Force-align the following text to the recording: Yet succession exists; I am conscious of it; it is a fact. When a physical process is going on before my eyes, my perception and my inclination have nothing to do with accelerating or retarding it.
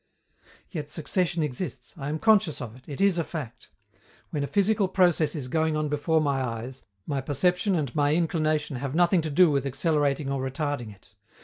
Yet 0.71 0.89
succession 0.89 1.43
exists; 1.43 1.93
I 1.95 2.09
am 2.09 2.17
conscious 2.17 2.59
of 2.59 2.75
it; 2.75 2.81
it 2.87 2.99
is 2.99 3.19
a 3.19 3.23
fact. 3.23 3.69
When 4.31 4.43
a 4.43 4.47
physical 4.47 4.87
process 4.87 5.35
is 5.35 5.47
going 5.47 5.77
on 5.77 5.89
before 5.89 6.19
my 6.21 6.41
eyes, 6.43 6.81
my 7.05 7.21
perception 7.21 7.75
and 7.75 7.93
my 7.93 8.15
inclination 8.15 8.77
have 8.77 8.95
nothing 8.95 9.21
to 9.21 9.29
do 9.29 9.51
with 9.51 9.63
accelerating 9.67 10.31
or 10.31 10.41
retarding 10.41 10.91
it. 10.91 11.09